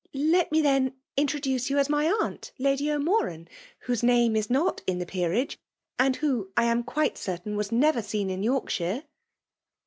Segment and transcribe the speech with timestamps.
[0.07, 3.47] *' Let me then introduce you as my aunt, Lady O'Morad,
[3.81, 5.59] whose name is not in the peerage,
[5.99, 9.03] and who, I am quite certain, was never seen in Yorkshire."